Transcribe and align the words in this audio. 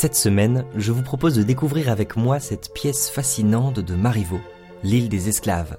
Cette 0.00 0.16
semaine, 0.16 0.64
je 0.76 0.92
vous 0.92 1.02
propose 1.02 1.34
de 1.34 1.42
découvrir 1.42 1.90
avec 1.90 2.16
moi 2.16 2.40
cette 2.40 2.72
pièce 2.72 3.10
fascinante 3.10 3.80
de 3.80 3.94
Marivaux, 3.94 4.40
L'île 4.82 5.10
des 5.10 5.28
esclaves. 5.28 5.76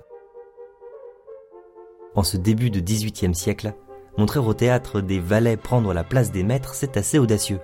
En 2.14 2.22
ce 2.22 2.38
début 2.38 2.70
de 2.70 2.80
XVIIIe 2.80 3.34
siècle, 3.34 3.74
montrer 4.20 4.40
au 4.40 4.54
théâtre 4.54 5.02
des 5.02 5.20
valets 5.20 5.58
prendre 5.58 5.92
la 5.92 6.04
place 6.04 6.32
des 6.32 6.44
maîtres, 6.44 6.76
c'est 6.76 6.98
assez 6.98 7.18
audacieux. 7.18 7.60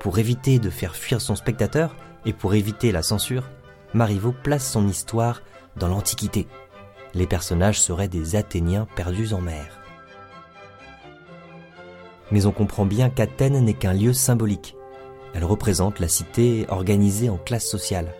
Pour 0.00 0.18
éviter 0.18 0.58
de 0.58 0.68
faire 0.68 0.96
fuir 0.96 1.20
son 1.20 1.36
spectateur 1.36 1.94
et 2.26 2.32
pour 2.32 2.54
éviter 2.54 2.90
la 2.90 3.04
censure, 3.04 3.48
Marivaux 3.92 4.34
place 4.42 4.68
son 4.68 4.88
histoire 4.88 5.42
dans 5.76 5.86
l'Antiquité. 5.86 6.48
Les 7.14 7.28
personnages 7.28 7.80
seraient 7.80 8.08
des 8.08 8.34
Athéniens 8.34 8.88
perdus 8.96 9.32
en 9.32 9.40
mer. 9.40 9.78
Mais 12.32 12.46
on 12.46 12.50
comprend 12.50 12.84
bien 12.84 13.10
qu'Athènes 13.10 13.64
n'est 13.64 13.74
qu'un 13.74 13.92
lieu 13.92 14.12
symbolique. 14.12 14.74
Elle 15.34 15.44
représente 15.44 15.98
la 15.98 16.08
cité 16.08 16.64
organisée 16.68 17.28
en 17.28 17.36
classes 17.36 17.68
sociales. 17.68 18.14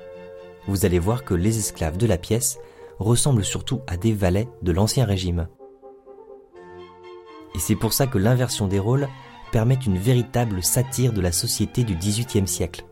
Vous 0.66 0.84
allez 0.84 0.98
voir 0.98 1.24
que 1.24 1.34
les 1.34 1.58
esclaves 1.58 1.96
de 1.96 2.06
la 2.06 2.18
pièce 2.18 2.58
ressemblent 2.98 3.44
surtout 3.44 3.80
à 3.86 3.96
des 3.96 4.12
valets 4.12 4.48
de 4.62 4.72
l'Ancien 4.72 5.04
Régime. 5.04 5.48
Et 7.54 7.58
c'est 7.58 7.76
pour 7.76 7.92
ça 7.92 8.06
que 8.06 8.18
l'inversion 8.18 8.66
des 8.66 8.78
rôles 8.78 9.08
permet 9.52 9.78
une 9.86 9.98
véritable 9.98 10.62
satire 10.62 11.12
de 11.12 11.20
la 11.20 11.30
société 11.30 11.84
du 11.84 11.94
XVIIIe 11.94 12.48
siècle. 12.48 12.84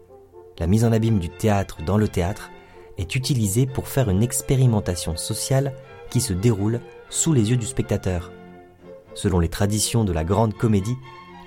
La 0.58 0.68
mise 0.68 0.84
en 0.84 0.92
abîme 0.92 1.18
du 1.18 1.28
théâtre 1.28 1.82
dans 1.82 1.96
le 1.96 2.06
théâtre 2.06 2.50
est 2.98 3.16
utilisée 3.16 3.66
pour 3.66 3.88
faire 3.88 4.10
une 4.10 4.22
expérimentation 4.22 5.16
sociale 5.16 5.74
qui 6.10 6.20
se 6.20 6.32
déroule 6.32 6.80
sous 7.08 7.32
les 7.32 7.50
yeux 7.50 7.56
du 7.56 7.66
spectateur. 7.66 8.30
Selon 9.14 9.40
les 9.40 9.48
traditions 9.48 10.04
de 10.04 10.12
la 10.12 10.24
grande 10.24 10.54
comédie, 10.54 10.96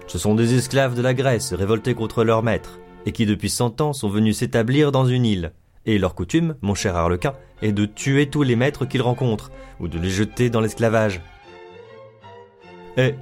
Ce 0.06 0.16
sont 0.16 0.34
des 0.34 0.54
esclaves 0.54 0.94
de 0.94 1.02
la 1.02 1.12
Grèce 1.12 1.52
révoltés 1.52 1.92
contre 1.92 2.24
leur 2.24 2.42
maître, 2.42 2.80
et 3.04 3.12
qui 3.12 3.26
depuis 3.26 3.50
cent 3.50 3.82
ans 3.82 3.92
sont 3.92 4.08
venus 4.08 4.38
s'établir 4.38 4.92
dans 4.92 5.04
une 5.04 5.26
île. 5.26 5.52
Et 5.84 5.98
leur 5.98 6.14
coutume, 6.14 6.56
mon 6.62 6.74
cher 6.74 6.96
Harlequin, 6.96 7.34
est 7.60 7.72
de 7.72 7.84
tuer 7.84 8.30
tous 8.30 8.44
les 8.44 8.56
maîtres 8.56 8.86
qu'ils 8.86 9.02
rencontrent, 9.02 9.50
ou 9.78 9.86
de 9.86 9.98
les 9.98 10.08
jeter 10.08 10.48
dans 10.48 10.62
l'esclavage. 10.62 11.20
Eh, 12.96 13.14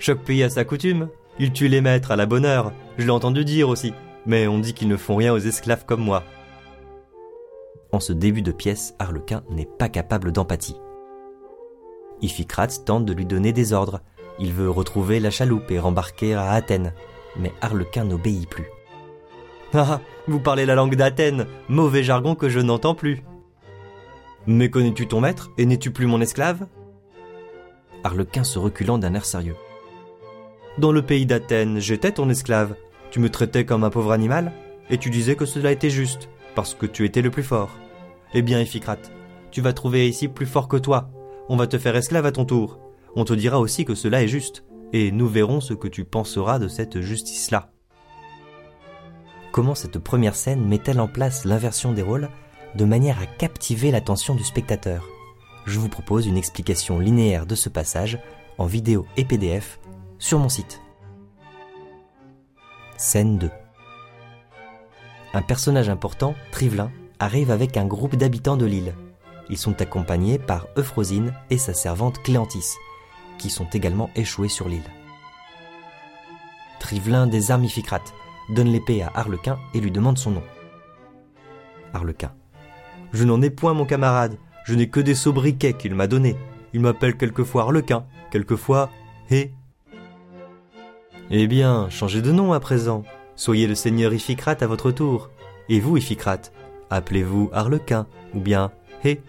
chaque 0.00 0.24
pays 0.24 0.42
a 0.42 0.50
sa 0.50 0.64
coutume. 0.64 1.08
Ils 1.38 1.52
tuent 1.52 1.68
les 1.68 1.80
maîtres 1.80 2.10
à 2.10 2.16
la 2.16 2.26
bonne 2.26 2.44
heure, 2.44 2.72
je 2.98 3.04
l'ai 3.04 3.10
entendu 3.10 3.44
dire 3.44 3.68
aussi, 3.68 3.94
mais 4.26 4.48
on 4.48 4.58
dit 4.58 4.74
qu'ils 4.74 4.88
ne 4.88 4.96
font 4.96 5.14
rien 5.14 5.32
aux 5.32 5.38
esclaves 5.38 5.84
comme 5.86 6.02
moi. 6.02 6.24
En 7.92 8.00
ce 8.00 8.12
début 8.12 8.42
de 8.42 8.52
pièce, 8.52 8.94
Harlequin 8.98 9.42
n'est 9.50 9.66
pas 9.66 9.88
capable 9.88 10.32
d'empathie. 10.32 10.76
Iphicrate 12.22 12.84
tente 12.84 13.04
de 13.04 13.12
lui 13.12 13.26
donner 13.26 13.52
des 13.52 13.72
ordres. 13.72 14.00
Il 14.38 14.52
veut 14.52 14.70
retrouver 14.70 15.18
la 15.18 15.30
chaloupe 15.30 15.70
et 15.70 15.80
rembarquer 15.80 16.34
à 16.34 16.52
Athènes. 16.52 16.92
Mais 17.36 17.52
Harlequin 17.60 18.04
n'obéit 18.04 18.48
plus. 18.48 18.68
Ah, 19.74 20.00
vous 20.28 20.40
parlez 20.40 20.66
la 20.66 20.74
langue 20.74 20.96
d'Athènes, 20.96 21.46
mauvais 21.68 22.02
jargon 22.02 22.34
que 22.34 22.48
je 22.48 22.60
n'entends 22.60 22.94
plus. 22.94 23.22
Mais 24.46 24.70
connais-tu 24.70 25.06
ton 25.06 25.20
maître 25.20 25.50
et 25.58 25.66
n'es-tu 25.66 25.90
plus 25.90 26.06
mon 26.06 26.20
esclave? 26.20 26.66
Harlequin 28.02 28.44
se 28.44 28.58
reculant 28.58 28.98
d'un 28.98 29.14
air 29.14 29.24
sérieux. 29.24 29.56
Dans 30.78 30.92
le 30.92 31.02
pays 31.02 31.26
d'Athènes, 31.26 31.78
j'étais 31.78 32.12
ton 32.12 32.28
esclave. 32.30 32.74
Tu 33.10 33.20
me 33.20 33.30
traitais 33.30 33.64
comme 33.64 33.84
un 33.84 33.90
pauvre 33.90 34.12
animal, 34.12 34.52
et 34.88 34.98
tu 34.98 35.10
disais 35.10 35.36
que 35.36 35.44
cela 35.44 35.72
était 35.72 35.90
juste 35.90 36.28
parce 36.54 36.74
que 36.74 36.86
tu 36.86 37.04
étais 37.04 37.22
le 37.22 37.30
plus 37.30 37.42
fort. 37.42 37.70
Eh 38.34 38.42
bien, 38.42 38.60
Iphicrate, 38.60 39.12
tu 39.50 39.60
vas 39.60 39.72
trouver 39.72 40.08
ici 40.08 40.28
plus 40.28 40.46
fort 40.46 40.68
que 40.68 40.76
toi. 40.76 41.10
On 41.48 41.56
va 41.56 41.66
te 41.66 41.78
faire 41.78 41.96
esclave 41.96 42.26
à 42.26 42.32
ton 42.32 42.44
tour. 42.44 42.78
On 43.16 43.24
te 43.24 43.32
dira 43.32 43.58
aussi 43.58 43.84
que 43.84 43.94
cela 43.94 44.22
est 44.22 44.28
juste, 44.28 44.64
et 44.92 45.10
nous 45.10 45.26
verrons 45.26 45.60
ce 45.60 45.74
que 45.74 45.88
tu 45.88 46.04
penseras 46.04 46.58
de 46.58 46.68
cette 46.68 47.00
justice-là. 47.00 47.70
Comment 49.52 49.74
cette 49.74 49.98
première 49.98 50.36
scène 50.36 50.64
met-elle 50.64 51.00
en 51.00 51.08
place 51.08 51.44
l'inversion 51.44 51.92
des 51.92 52.02
rôles 52.02 52.28
de 52.76 52.84
manière 52.84 53.20
à 53.20 53.26
captiver 53.26 53.90
l'attention 53.90 54.36
du 54.36 54.44
spectateur? 54.44 55.08
Je 55.66 55.80
vous 55.80 55.88
propose 55.88 56.26
une 56.26 56.36
explication 56.36 57.00
linéaire 57.00 57.46
de 57.46 57.56
ce 57.56 57.68
passage 57.68 58.20
en 58.58 58.66
vidéo 58.66 59.06
et 59.16 59.24
PDF 59.24 59.80
sur 60.18 60.38
mon 60.38 60.48
site. 60.48 60.80
Scène 62.96 63.38
2 63.38 63.50
un 65.32 65.42
personnage 65.42 65.88
important, 65.88 66.34
Trivelin, 66.50 66.90
arrive 67.18 67.50
avec 67.50 67.76
un 67.76 67.86
groupe 67.86 68.16
d'habitants 68.16 68.56
de 68.56 68.66
l'île. 68.66 68.94
Ils 69.48 69.58
sont 69.58 69.80
accompagnés 69.80 70.38
par 70.38 70.66
Euphrosine 70.76 71.32
et 71.50 71.58
sa 71.58 71.74
servante 71.74 72.22
Cléantis, 72.22 72.74
qui 73.38 73.50
sont 73.50 73.68
également 73.72 74.10
échoués 74.16 74.48
sur 74.48 74.68
l'île. 74.68 74.90
Trivelin 76.80 77.26
désarme 77.26 77.64
Iphicrate, 77.64 78.14
donne 78.50 78.68
l'épée 78.68 79.02
à 79.02 79.12
Harlequin 79.14 79.58
et 79.74 79.80
lui 79.80 79.90
demande 79.90 80.18
son 80.18 80.32
nom. 80.32 80.42
Harlequin. 81.92 82.32
Je 83.12 83.24
n'en 83.24 83.42
ai 83.42 83.50
point, 83.50 83.74
mon 83.74 83.86
camarade. 83.86 84.36
Je 84.64 84.74
n'ai 84.74 84.88
que 84.88 85.00
des 85.00 85.14
sobriquets 85.14 85.74
qu'il 85.74 85.94
m'a 85.94 86.06
donnés. 86.06 86.36
Il 86.72 86.80
m'appelle 86.80 87.16
quelquefois 87.16 87.62
Harlequin, 87.62 88.04
quelquefois 88.30 88.90
Hé. 89.30 89.52
Eh 91.30 91.46
bien, 91.46 91.88
changez 91.90 92.22
de 92.22 92.32
nom 92.32 92.52
à 92.52 92.60
présent. 92.60 93.04
Soyez 93.40 93.66
le 93.66 93.74
seigneur 93.74 94.12
Iphicrate 94.12 94.62
à 94.62 94.66
votre 94.66 94.90
tour. 94.90 95.30
Et 95.70 95.80
vous, 95.80 95.96
Iphicrate, 95.96 96.52
appelez-vous 96.90 97.48
Harlequin 97.54 98.06
ou 98.34 98.38
bien 98.38 98.70
Hé. 99.02 99.22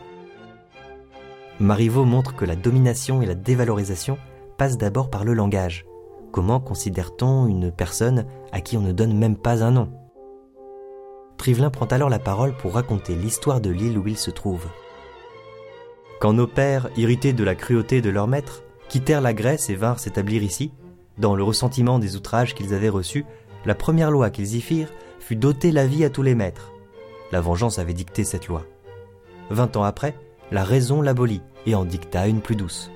Marivaux 1.62 2.04
montre 2.04 2.36
que 2.36 2.44
la 2.44 2.58
domination 2.58 3.22
et 3.22 3.26
la 3.26 3.36
dévalorisation 3.36 4.18
passent 4.58 4.78
d'abord 4.78 5.10
par 5.10 5.24
le 5.24 5.34
langage. 5.34 5.86
Comment 6.34 6.60
considère-t-on 6.60 7.48
une 7.48 7.72
personne 7.72 8.26
à 8.52 8.60
qui 8.60 8.76
on 8.76 8.82
ne 8.82 8.92
donne 8.92 9.18
même 9.18 9.38
pas 9.38 9.64
un 9.64 9.72
nom? 9.72 9.90
Trivelin 11.38 11.70
prend 11.70 11.86
alors 11.86 12.10
la 12.10 12.20
parole 12.20 12.54
pour 12.58 12.74
raconter 12.74 13.16
l'histoire 13.16 13.62
de 13.62 13.70
l'île 13.70 13.98
où 13.98 14.06
il 14.10 14.18
se 14.18 14.30
trouve. 14.30 14.66
Quand 16.20 16.34
nos 16.34 16.48
pères, 16.48 16.90
irrités 16.98 17.32
de 17.32 17.46
la 17.46 17.56
cruauté 17.56 18.02
de 18.02 18.10
leur 18.10 18.28
maître, 18.28 18.64
quittèrent 18.90 19.22
la 19.22 19.34
Grèce 19.34 19.70
et 19.70 19.76
vinrent 19.76 20.02
s'établir 20.02 20.44
ici, 20.44 20.74
dans 21.18 21.36
le 21.36 21.44
ressentiment 21.44 21.98
des 21.98 22.18
outrages 22.18 22.56
qu'ils 22.56 22.74
avaient 22.74 22.90
reçus, 22.90 23.26
la 23.66 23.76
première 23.76 24.12
loi 24.12 24.30
qu'ils 24.30 24.56
y 24.56 24.62
firent 24.62 24.92
fut 25.20 25.36
d'ôter 25.36 25.72
la 25.72 25.86
vie 25.86 26.04
à 26.04 26.10
tous 26.10 26.24
les 26.24 26.36
maîtres. 26.36 26.72
La 27.32 27.42
vengeance 27.42 27.80
avait 27.80 27.94
dicté 27.94 28.24
cette 28.24 28.48
loi. 28.48 28.66
Vingt 29.50 29.76
ans 29.78 29.84
après, 29.84 30.16
la 30.52 30.64
raison 30.64 31.02
l'abolit 31.02 31.42
et 31.66 31.76
en 31.76 31.86
dicta 31.86 32.28
une 32.28 32.42
plus 32.42 32.56
douce. 32.56 32.92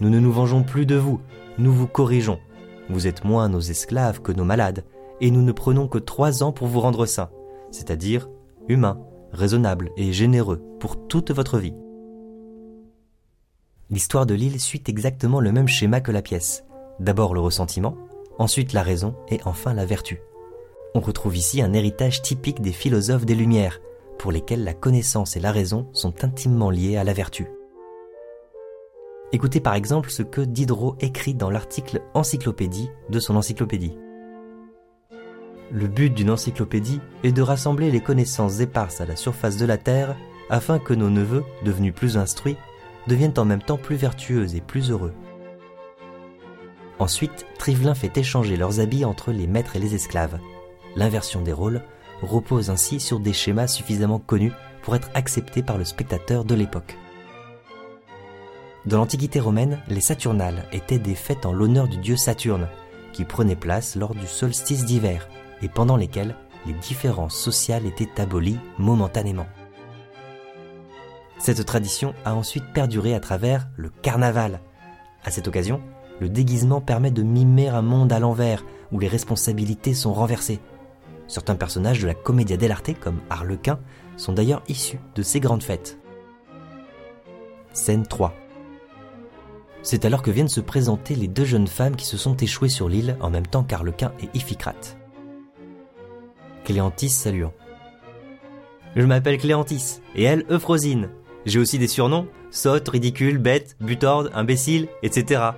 Nous 0.00 0.08
ne 0.08 0.20
nous 0.20 0.32
vengeons 0.32 0.62
plus 0.62 0.86
de 0.86 0.96
vous, 0.96 1.20
nous 1.58 1.72
vous 1.72 1.86
corrigeons. 1.86 2.38
Vous 2.88 3.06
êtes 3.06 3.24
moins 3.24 3.48
nos 3.48 3.60
esclaves 3.60 4.22
que 4.22 4.32
nos 4.32 4.44
malades, 4.44 4.84
et 5.20 5.30
nous 5.30 5.42
ne 5.42 5.52
prenons 5.52 5.88
que 5.88 5.98
trois 5.98 6.42
ans 6.42 6.52
pour 6.52 6.66
vous 6.66 6.80
rendre 6.80 7.04
saint, 7.06 7.30
c'est-à-dire 7.70 8.28
humain, 8.68 8.98
raisonnable 9.32 9.90
et 9.96 10.12
généreux 10.12 10.62
pour 10.78 11.06
toute 11.06 11.30
votre 11.30 11.58
vie. 11.58 11.74
L'histoire 13.90 14.24
de 14.24 14.34
l'île 14.34 14.60
suit 14.60 14.82
exactement 14.86 15.40
le 15.40 15.52
même 15.52 15.68
schéma 15.68 16.00
que 16.00 16.12
la 16.12 16.22
pièce. 16.22 16.64
D'abord 17.00 17.34
le 17.34 17.40
ressentiment, 17.40 17.96
ensuite 18.40 18.72
la 18.72 18.82
raison 18.82 19.14
et 19.28 19.38
enfin 19.44 19.74
la 19.74 19.84
vertu. 19.84 20.22
On 20.94 21.00
retrouve 21.00 21.36
ici 21.36 21.60
un 21.62 21.74
héritage 21.74 22.22
typique 22.22 22.62
des 22.62 22.72
philosophes 22.72 23.26
des 23.26 23.34
Lumières, 23.34 23.80
pour 24.18 24.32
lesquels 24.32 24.64
la 24.64 24.74
connaissance 24.74 25.36
et 25.36 25.40
la 25.40 25.52
raison 25.52 25.88
sont 25.92 26.24
intimement 26.24 26.70
liées 26.70 26.96
à 26.96 27.04
la 27.04 27.12
vertu. 27.12 27.46
Écoutez 29.32 29.60
par 29.60 29.74
exemple 29.74 30.10
ce 30.10 30.22
que 30.22 30.40
Diderot 30.40 30.96
écrit 31.00 31.34
dans 31.34 31.50
l'article 31.50 32.02
Encyclopédie 32.14 32.90
de 33.10 33.20
son 33.20 33.36
encyclopédie. 33.36 33.96
Le 35.70 35.86
but 35.86 36.12
d'une 36.12 36.30
encyclopédie 36.30 37.00
est 37.22 37.32
de 37.32 37.42
rassembler 37.42 37.90
les 37.90 38.00
connaissances 38.00 38.60
éparses 38.60 39.00
à 39.00 39.06
la 39.06 39.16
surface 39.16 39.58
de 39.58 39.66
la 39.66 39.76
Terre 39.76 40.16
afin 40.48 40.78
que 40.78 40.94
nos 40.94 41.10
neveux, 41.10 41.44
devenus 41.64 41.94
plus 41.94 42.16
instruits, 42.16 42.56
deviennent 43.06 43.38
en 43.38 43.44
même 43.44 43.62
temps 43.62 43.76
plus 43.76 43.96
vertueux 43.96 44.56
et 44.56 44.60
plus 44.60 44.90
heureux. 44.90 45.12
Ensuite, 47.00 47.46
Trivelin 47.58 47.94
fait 47.94 48.18
échanger 48.18 48.58
leurs 48.58 48.78
habits 48.78 49.06
entre 49.06 49.32
les 49.32 49.46
maîtres 49.46 49.74
et 49.74 49.78
les 49.78 49.94
esclaves. 49.94 50.38
L'inversion 50.96 51.40
des 51.40 51.52
rôles 51.52 51.82
repose 52.20 52.68
ainsi 52.68 53.00
sur 53.00 53.20
des 53.20 53.32
schémas 53.32 53.68
suffisamment 53.68 54.18
connus 54.18 54.52
pour 54.82 54.94
être 54.94 55.08
acceptés 55.14 55.62
par 55.62 55.78
le 55.78 55.86
spectateur 55.86 56.44
de 56.44 56.54
l'époque. 56.54 56.98
Dans 58.84 58.98
l'Antiquité 58.98 59.40
romaine, 59.40 59.80
les 59.88 60.02
Saturnales 60.02 60.66
étaient 60.72 60.98
des 60.98 61.14
fêtes 61.14 61.46
en 61.46 61.54
l'honneur 61.54 61.88
du 61.88 61.96
dieu 61.96 62.16
Saturne, 62.16 62.68
qui 63.14 63.24
prenaient 63.24 63.56
place 63.56 63.96
lors 63.96 64.14
du 64.14 64.26
solstice 64.26 64.84
d'hiver 64.84 65.26
et 65.62 65.68
pendant 65.68 65.96
lesquelles 65.96 66.36
les 66.66 66.74
différences 66.74 67.36
sociales 67.36 67.86
étaient 67.86 68.20
abolies 68.20 68.58
momentanément. 68.78 69.46
Cette 71.38 71.64
tradition 71.64 72.14
a 72.26 72.34
ensuite 72.34 72.74
perduré 72.74 73.14
à 73.14 73.20
travers 73.20 73.68
le 73.76 73.88
carnaval. 73.88 74.60
À 75.24 75.30
cette 75.30 75.48
occasion, 75.48 75.80
le 76.20 76.28
déguisement 76.28 76.80
permet 76.80 77.10
de 77.10 77.22
mimer 77.22 77.68
un 77.68 77.82
monde 77.82 78.12
à 78.12 78.18
l'envers 78.18 78.64
où 78.92 78.98
les 78.98 79.08
responsabilités 79.08 79.94
sont 79.94 80.12
renversées. 80.12 80.60
Certains 81.26 81.56
personnages 81.56 82.00
de 82.00 82.06
la 82.06 82.14
Commedia 82.14 82.56
dell'arte, 82.56 82.98
comme 82.98 83.20
Harlequin, 83.30 83.78
sont 84.16 84.32
d'ailleurs 84.32 84.62
issus 84.68 84.98
de 85.14 85.22
ces 85.22 85.40
grandes 85.40 85.62
fêtes. 85.62 85.98
Scène 87.72 88.06
3 88.06 88.34
c'est 89.82 90.04
alors 90.04 90.22
que 90.22 90.30
viennent 90.30 90.48
se 90.48 90.60
présenter 90.60 91.14
les 91.14 91.28
deux 91.28 91.44
jeunes 91.44 91.66
femmes 91.66 91.96
qui 91.96 92.04
se 92.04 92.18
sont 92.18 92.36
échouées 92.36 92.68
sur 92.68 92.88
l'île 92.88 93.16
en 93.20 93.30
même 93.30 93.46
temps 93.46 93.64
qu'Arlequin 93.64 94.12
et 94.22 94.28
Iphicrate. 94.34 94.98
Cléantis 96.64 97.08
saluant. 97.08 97.54
Je 98.94 99.06
m'appelle 99.06 99.38
Cléantis, 99.38 100.00
et 100.14 100.24
elle 100.24 100.44
Euphrosine. 100.50 101.08
J'ai 101.46 101.58
aussi 101.58 101.78
des 101.78 101.88
surnoms, 101.88 102.26
sotte, 102.50 102.88
ridicule, 102.88 103.38
bête, 103.38 103.76
butorde, 103.80 104.30
imbécile, 104.34 104.88
etc. 105.02 105.52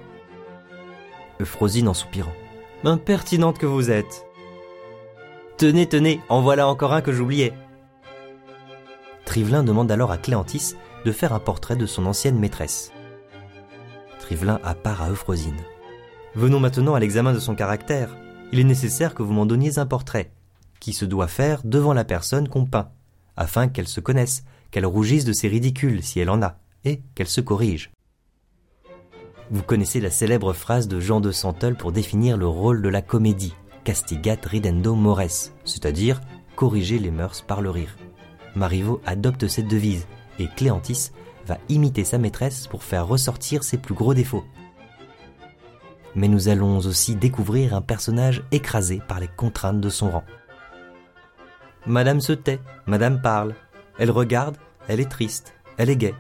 Euphrosine 1.43 1.89
en 1.89 1.95
soupirant. 1.95 2.33
Impertinente 2.85 3.59
que 3.59 3.67
vous 3.67 3.91
êtes. 3.91 4.27
Tenez, 5.57 5.89
tenez, 5.89 6.21
en 6.29 6.41
voilà 6.41 6.67
encore 6.69 6.93
un 6.93 7.01
que 7.01 7.13
j'oubliais. 7.13 7.53
Trivelin 9.25 9.63
demande 9.63 9.91
alors 9.91 10.13
à 10.13 10.19
Cléantis 10.19 10.75
de 11.05 11.13
faire 11.13 11.33
un 11.33 11.41
portrait 11.41 11.77
de 11.77 11.87
son 11.87 12.07
ancienne 12.07 12.39
maîtresse. 12.39 12.93
Trivelin 14.21 14.61
à 14.63 14.75
part 14.75 15.03
à 15.03 15.11
Euphrosine. 15.11 15.61
Venons 16.35 16.61
maintenant 16.61 16.95
à 16.95 17.01
l'examen 17.01 17.33
de 17.33 17.41
son 17.41 17.55
caractère. 17.55 18.17
Il 18.53 18.61
est 18.61 18.65
nécessaire 18.65 19.15
que 19.15 19.23
vous 19.23 19.33
m'en 19.33 19.47
donniez 19.47 19.79
un 19.79 19.87
portrait, 19.87 20.33
qui 20.79 20.93
se 20.93 21.05
doit 21.05 21.29
faire 21.29 21.61
devant 21.65 21.93
la 21.93 22.05
personne 22.05 22.49
qu'on 22.49 22.67
peint, 22.67 22.91
afin 23.37 23.69
qu'elle 23.69 23.89
se 23.89 24.01
connaisse, 24.01 24.45
qu'elle 24.71 24.87
rougisse 24.87 25.25
de 25.25 25.33
ses 25.33 25.49
ridicules 25.49 26.03
si 26.03 26.21
elle 26.21 26.31
en 26.31 26.43
a, 26.43 26.59
et 26.85 27.03
qu'elle 27.15 27.29
se 27.29 27.41
corrige. 27.41 27.91
Vous 29.53 29.63
connaissez 29.63 30.01
la 30.01 30.11
célèbre 30.11 30.55
phrase 30.55 30.89
de 30.89 30.99
Jean 30.99 31.21
de 31.21 31.31
Santol 31.31 31.77
pour 31.77 31.93
définir 31.93 32.39
le 32.39 32.47
rôle 32.47 32.81
de 32.81 32.89
la 32.89 33.03
comédie, 33.03 33.55
castigat 33.85 34.39
ridendo 34.43 34.95
mores, 34.95 35.53
c'est-à-dire 35.67 36.23
corriger 36.57 36.99
les 36.99 37.11
mœurs 37.11 37.43
par 37.43 37.61
le 37.61 37.69
rire. 37.69 37.99
Marivaux 38.57 39.03
adopte 39.05 39.49
cette 39.49 39.69
devise, 39.69 40.07
et 40.39 40.49
Cléantis 40.49 41.11
va 41.47 41.59
imiter 41.69 42.03
sa 42.03 42.17
maîtresse 42.17 42.67
pour 42.67 42.83
faire 42.83 43.07
ressortir 43.07 43.63
ses 43.63 43.77
plus 43.77 43.93
gros 43.93 44.15
défauts. 44.15 44.45
Mais 46.15 46.29
nous 46.29 46.49
allons 46.49 46.79
aussi 46.79 47.15
découvrir 47.15 47.75
un 47.75 47.83
personnage 47.83 48.43
écrasé 48.53 49.03
par 49.07 49.21
les 49.21 49.29
contraintes 49.29 49.83
de 49.83 49.91
son 49.91 50.13
rang. 50.13 50.25
Madame 51.85 52.23
se 52.23 52.33
tait, 52.33 52.61
Madame 52.87 53.21
parle, 53.21 53.55
elle 53.99 54.13
regarde, 54.13 54.57
elle 54.89 55.01
est 55.01 55.11
triste, 55.11 55.53
elle 55.77 55.91
est 55.91 55.97
gaie. 55.97 56.15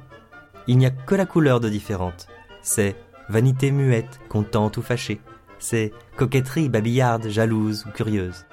Il 0.66 0.76
n'y 0.76 0.84
a 0.84 0.90
que 0.90 1.14
la 1.14 1.24
couleur 1.24 1.60
de 1.60 1.70
différente. 1.70 2.26
C'est 2.60 2.94
vanité 3.28 3.70
muette, 3.70 4.20
contente 4.28 4.76
ou 4.76 4.82
fâchée. 4.82 5.20
C'est 5.58 5.92
coquetterie 6.16 6.68
babillarde, 6.68 7.28
jalouse 7.28 7.86
ou 7.86 7.90
curieuse. 7.90 8.46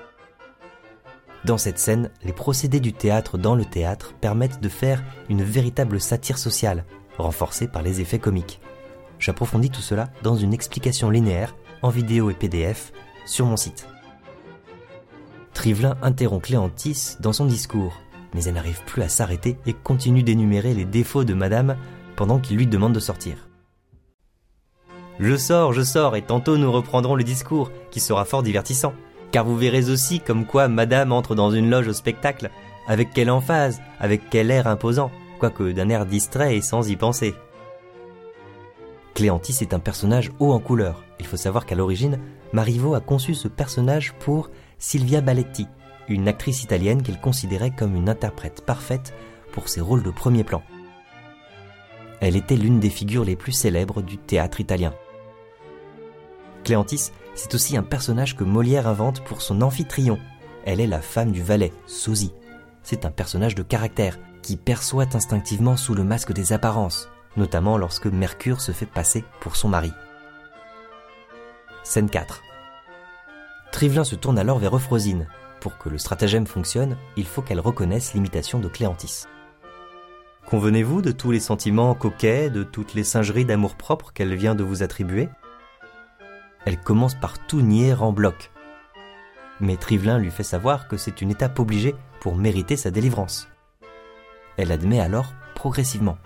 Dans 1.45 1.57
cette 1.57 1.79
scène, 1.79 2.11
les 2.23 2.33
procédés 2.33 2.79
du 2.79 2.93
théâtre 2.93 3.37
dans 3.37 3.55
le 3.55 3.65
théâtre 3.65 4.13
permettent 4.19 4.61
de 4.61 4.69
faire 4.69 5.03
une 5.29 5.43
véritable 5.43 6.01
satire 6.01 6.37
sociale, 6.37 6.85
renforcée 7.17 7.67
par 7.67 7.81
les 7.81 8.01
effets 8.01 8.19
comiques. 8.19 8.59
J'approfondis 9.19 9.69
tout 9.69 9.81
cela 9.81 10.09
dans 10.23 10.35
une 10.35 10.53
explication 10.53 11.09
linéaire, 11.09 11.55
en 11.81 11.89
vidéo 11.89 12.29
et 12.29 12.33
PDF, 12.33 12.91
sur 13.25 13.45
mon 13.45 13.57
site. 13.57 13.87
Trivelin 15.53 15.97
interrompt 16.01 16.45
Cléantis 16.45 17.15
dans 17.19 17.33
son 17.33 17.45
discours, 17.45 17.99
mais 18.33 18.43
elle 18.43 18.53
n'arrive 18.53 18.83
plus 18.85 19.01
à 19.01 19.09
s'arrêter 19.09 19.57
et 19.65 19.73
continue 19.73 20.23
d'énumérer 20.23 20.73
les 20.73 20.85
défauts 20.85 21.23
de 21.23 21.33
Madame 21.33 21.75
pendant 22.15 22.39
qu'il 22.39 22.57
lui 22.57 22.67
demande 22.67 22.93
de 22.93 22.99
sortir. 22.99 23.48
Je 25.19 25.35
sors, 25.35 25.73
je 25.73 25.81
sors, 25.81 26.15
et 26.15 26.21
tantôt 26.21 26.57
nous 26.57 26.71
reprendrons 26.71 27.15
le 27.15 27.23
discours, 27.23 27.71
qui 27.91 27.99
sera 27.99 28.25
fort 28.25 28.43
divertissant 28.43 28.93
car 29.31 29.45
vous 29.45 29.57
verrez 29.57 29.89
aussi 29.89 30.19
comme 30.19 30.45
quoi 30.45 30.67
madame 30.67 31.11
entre 31.11 31.35
dans 31.35 31.51
une 31.51 31.69
loge 31.69 31.87
au 31.87 31.93
spectacle, 31.93 32.49
avec 32.87 33.11
quelle 33.13 33.29
emphase, 33.29 33.81
avec 33.99 34.29
quel 34.29 34.51
air 34.51 34.67
imposant, 34.67 35.11
quoique 35.39 35.71
d'un 35.71 35.89
air 35.89 36.05
distrait 36.05 36.57
et 36.57 36.61
sans 36.61 36.89
y 36.89 36.95
penser. 36.95 37.35
Cléantis 39.13 39.57
est 39.61 39.73
un 39.73 39.79
personnage 39.79 40.31
haut 40.39 40.53
en 40.53 40.59
couleur. 40.59 41.03
Il 41.19 41.27
faut 41.27 41.37
savoir 41.37 41.65
qu'à 41.65 41.75
l'origine, 41.75 42.19
Marivaux 42.53 42.95
a 42.95 43.01
conçu 43.01 43.35
ce 43.35 43.47
personnage 43.47 44.13
pour 44.19 44.49
Silvia 44.77 45.21
Balletti, 45.21 45.67
une 46.07 46.27
actrice 46.27 46.63
italienne 46.63 47.03
qu'elle 47.03 47.19
considérait 47.19 47.75
comme 47.75 47.95
une 47.95 48.09
interprète 48.09 48.63
parfaite 48.65 49.13
pour 49.51 49.67
ses 49.67 49.81
rôles 49.81 50.03
de 50.03 50.11
premier 50.11 50.43
plan. 50.43 50.63
Elle 52.21 52.35
était 52.35 52.55
l'une 52.55 52.79
des 52.79 52.89
figures 52.89 53.25
les 53.25 53.35
plus 53.35 53.51
célèbres 53.51 54.01
du 54.01 54.17
théâtre 54.17 54.61
italien. 54.61 54.93
Cléantis 56.63 57.11
c'est 57.39 57.55
aussi 57.55 57.77
un 57.77 57.83
personnage 57.83 58.35
que 58.35 58.43
Molière 58.43 58.85
invente 58.85 59.23
pour 59.23 59.41
son 59.41 59.61
amphitryon. 59.61 60.19
Elle 60.65 60.81
est 60.81 60.87
la 60.87 61.01
femme 61.01 61.31
du 61.31 61.41
valet, 61.41 61.71
Sosie. 61.87 62.33
C'est 62.83 63.05
un 63.05 63.11
personnage 63.11 63.55
de 63.55 63.63
caractère 63.63 64.19
qui 64.41 64.57
perçoit 64.57 65.15
instinctivement 65.15 65.77
sous 65.77 65.95
le 65.95 66.03
masque 66.03 66.33
des 66.33 66.51
apparences, 66.51 67.09
notamment 67.37 67.77
lorsque 67.77 68.07
Mercure 68.07 68.59
se 68.59 68.73
fait 68.73 68.85
passer 68.85 69.23
pour 69.39 69.55
son 69.55 69.69
mari. 69.69 69.93
Scène 71.83 72.09
4. 72.09 72.43
Trivelin 73.71 74.03
se 74.03 74.15
tourne 74.15 74.37
alors 74.37 74.59
vers 74.59 74.75
Euphrosine. 74.75 75.27
Pour 75.61 75.77
que 75.77 75.87
le 75.87 75.97
stratagème 75.97 76.45
fonctionne, 76.45 76.97
il 77.15 77.25
faut 77.25 77.41
qu'elle 77.41 77.61
reconnaisse 77.61 78.13
l'imitation 78.13 78.59
de 78.59 78.67
Cléantis. 78.67 79.27
Convenez-vous 80.45 81.01
de 81.01 81.11
tous 81.11 81.31
les 81.31 81.39
sentiments 81.39 81.95
coquets, 81.95 82.49
de 82.49 82.63
toutes 82.63 82.95
les 82.95 83.05
singeries 83.05 83.45
d'amour-propre 83.45 84.11
qu'elle 84.11 84.35
vient 84.35 84.55
de 84.55 84.63
vous 84.63 84.83
attribuer? 84.83 85.29
Elle 86.69 86.77
commence 86.77 87.15
par 87.15 87.39
tout 87.47 87.61
nier 87.61 87.95
en 87.95 88.11
bloc. 88.11 88.51
Mais 89.59 89.75
Trivelin 89.75 90.19
lui 90.19 90.29
fait 90.29 90.43
savoir 90.43 90.87
que 90.87 90.97
c'est 90.97 91.19
une 91.19 91.31
étape 91.31 91.57
obligée 91.57 91.95
pour 92.21 92.35
mériter 92.35 92.77
sa 92.77 92.91
délivrance. 92.91 93.47
Elle 94.55 94.71
admet 94.71 94.99
alors 94.99 95.33
progressivement. 95.55 96.19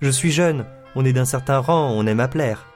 Je 0.00 0.10
suis 0.10 0.32
jeune, 0.32 0.66
on 0.96 1.04
est 1.04 1.12
d'un 1.12 1.24
certain 1.24 1.60
rang, 1.60 1.92
on 1.92 2.08
aime 2.08 2.18
à 2.18 2.26
plaire. 2.26 2.66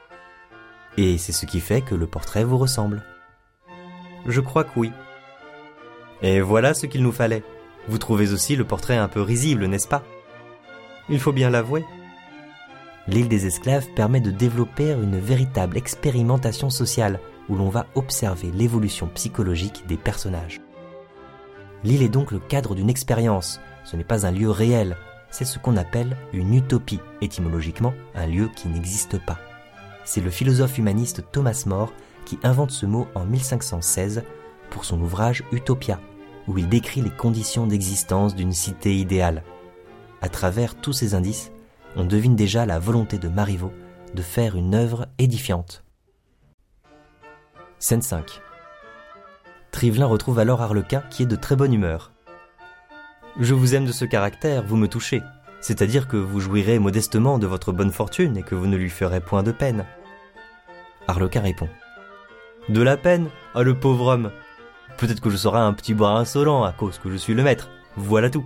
Et 0.95 1.17
c'est 1.17 1.33
ce 1.33 1.45
qui 1.45 1.59
fait 1.59 1.81
que 1.81 1.93
le 1.93 2.07
portrait 2.07 2.45
vous 2.45 2.57
ressemble. 2.57 3.03
Je 4.25 4.39
crois 4.39 4.63
que 4.63 4.79
oui. 4.79 4.93
Et 6.21 6.39
voilà 6.39 6.73
ce 6.73 6.85
qu'il 6.85 7.03
nous 7.03 7.11
fallait. 7.11 7.43
Vous 7.89 7.97
trouvez 7.97 8.31
aussi 8.31 8.55
le 8.55 8.63
portrait 8.63 8.95
un 8.95 9.09
peu 9.09 9.21
risible, 9.21 9.65
n'est-ce 9.65 9.89
pas? 9.89 10.03
Il 11.09 11.19
faut 11.19 11.33
bien 11.33 11.49
l'avouer 11.49 11.83
l'île 13.07 13.27
des 13.27 13.45
esclaves 13.45 13.87
permet 13.95 14.21
de 14.21 14.31
développer 14.31 14.91
une 14.91 15.19
véritable 15.19 15.77
expérimentation 15.77 16.69
sociale 16.69 17.19
où 17.49 17.55
l'on 17.55 17.69
va 17.69 17.85
observer 17.95 18.51
l'évolution 18.51 19.07
psychologique 19.13 19.83
des 19.87 19.97
personnages. 19.97 20.61
L'île 21.83 22.01
est 22.01 22.09
donc 22.09 22.31
le 22.31 22.39
cadre 22.39 22.73
d'une 22.73 22.89
expérience, 22.89 23.59
ce 23.83 23.95
n'est 23.95 24.03
pas 24.03 24.25
un 24.25 24.31
lieu 24.31 24.49
réel, 24.49 24.97
c'est 25.29 25.45
ce 25.45 25.59
qu'on 25.59 25.77
appelle 25.77 26.17
une 26.33 26.53
utopie, 26.53 27.01
étymologiquement 27.21 27.93
un 28.15 28.25
lieu 28.25 28.49
qui 28.55 28.67
n'existe 28.67 29.23
pas. 29.25 29.37
C'est 30.03 30.21
le 30.21 30.29
philosophe 30.29 30.77
humaniste 30.77 31.23
Thomas 31.31 31.63
More 31.67 31.93
qui 32.25 32.39
invente 32.43 32.71
ce 32.71 32.85
mot 32.85 33.07
en 33.15 33.25
1516 33.25 34.23
pour 34.69 34.85
son 34.85 34.99
ouvrage 35.01 35.43
Utopia, 35.51 35.99
où 36.47 36.57
il 36.57 36.69
décrit 36.69 37.01
les 37.01 37.09
conditions 37.09 37.67
d'existence 37.67 38.35
d'une 38.35 38.53
cité 38.53 38.95
idéale. 38.95 39.43
À 40.21 40.29
travers 40.29 40.75
tous 40.75 40.93
ces 40.93 41.13
indices, 41.13 41.51
on 41.95 42.03
devine 42.03 42.35
déjà 42.35 42.65
la 42.65 42.79
volonté 42.79 43.17
de 43.17 43.27
Marivaux 43.27 43.73
de 44.13 44.21
faire 44.21 44.55
une 44.55 44.75
œuvre 44.75 45.07
édifiante. 45.17 45.83
Scène 47.79 48.01
5 48.01 48.41
Trivelin 49.71 50.05
retrouve 50.05 50.39
alors 50.39 50.61
Arlequin 50.61 51.03
qui 51.09 51.23
est 51.23 51.27
de 51.27 51.35
très 51.35 51.55
bonne 51.55 51.73
humeur. 51.73 52.11
Je 53.39 53.53
vous 53.53 53.75
aime 53.75 53.85
de 53.85 53.91
ce 53.91 54.05
caractère, 54.05 54.63
vous 54.63 54.77
me 54.77 54.87
touchez, 54.87 55.21
c'est-à-dire 55.59 56.07
que 56.07 56.15
vous 56.15 56.39
jouirez 56.39 56.79
modestement 56.79 57.37
de 57.37 57.47
votre 57.47 57.73
bonne 57.73 57.91
fortune 57.91 58.37
et 58.37 58.43
que 58.43 58.55
vous 58.55 58.67
ne 58.67 58.77
lui 58.77 58.89
ferez 58.89 59.19
point 59.19 59.43
de 59.43 59.51
peine. 59.51 59.85
Arlequin 61.07 61.41
répond. 61.41 61.69
De 62.69 62.81
la 62.81 62.97
peine 62.97 63.29
Ah 63.53 63.63
le 63.63 63.77
pauvre 63.77 64.07
homme 64.07 64.31
Peut-être 64.97 65.19
que 65.19 65.29
je 65.29 65.37
serai 65.37 65.59
un 65.59 65.73
petit 65.73 65.93
bras 65.93 66.17
insolent 66.17 66.63
à 66.63 66.71
cause 66.71 66.97
que 66.97 67.11
je 67.11 67.17
suis 67.17 67.33
le 67.33 67.43
maître, 67.43 67.69
voilà 67.97 68.29
tout. 68.29 68.45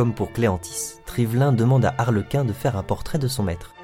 Comme 0.00 0.14
pour 0.14 0.32
Cléantis, 0.32 0.94
Trivelin 1.04 1.52
demande 1.52 1.84
à 1.84 1.94
Arlequin 1.98 2.46
de 2.46 2.54
faire 2.54 2.78
un 2.78 2.82
portrait 2.82 3.18
de 3.18 3.28
son 3.28 3.42
maître. 3.42 3.74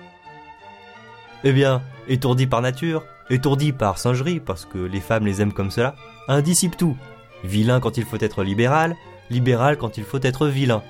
Eh 1.45 1.53
bien, 1.53 1.83
étourdi 2.09 2.47
par 2.47 2.63
nature, 2.63 3.05
étourdi 3.29 3.71
par 3.75 3.99
singerie, 3.99 4.41
parce 4.41 4.65
que 4.65 4.79
les 4.79 5.01
femmes 5.01 5.27
les 5.27 5.43
aiment 5.43 5.53
comme 5.53 5.71
cela, 5.71 5.95
un 6.27 6.41
dissipe 6.41 6.79
tout. 6.79 6.97
Vilain 7.45 7.81
quand 7.81 7.99
il 7.99 8.07
faut 8.07 8.17
être 8.19 8.45
libéral, 8.45 8.97
libéral 9.29 9.77
quand 9.77 9.99
il 9.99 10.05
faut 10.05 10.23
être 10.23 10.47
vilain. 10.47 10.83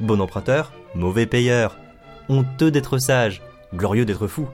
Bon 0.00 0.20
emprunteur, 0.20 0.70
mauvais 0.94 1.24
payeur. 1.24 1.78
Honteux 2.28 2.70
d'être 2.70 2.98
sage, 2.98 3.40
glorieux 3.74 4.04
d'être 4.04 4.26
fou. 4.26 4.48